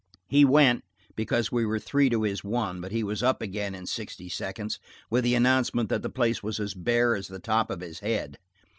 He 0.27 0.43
went, 0.45 0.83
because 1.15 1.51
we 1.51 1.63
were 1.63 1.77
three 1.77 2.09
to 2.09 2.23
his 2.23 2.43
one, 2.43 2.81
but 2.81 2.91
he 2.91 3.03
was 3.03 3.21
up 3.21 3.39
again 3.39 3.75
in 3.75 3.85
sixty 3.85 4.29
seconds, 4.29 4.79
with 5.11 5.23
the 5.23 5.35
announcement 5.35 5.89
that 5.89 6.01
the 6.01 6.09
place 6.09 6.41
was 6.41 6.59
as 6.59 6.73
bare 6.73 7.15
as 7.15 7.27
the 7.27 7.37
top 7.37 7.69
of 7.69 7.81
his 7.81 7.99
head. 7.99 8.39